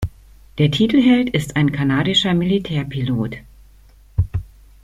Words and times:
Der 0.57 0.71
Titelheld 0.71 1.29
ist 1.29 1.55
ein 1.55 1.71
kanadischer 1.71 2.33
Militärpilot. 2.33 3.37